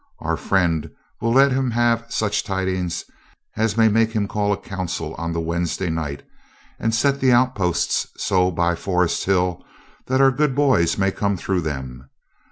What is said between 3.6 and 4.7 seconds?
may make him call a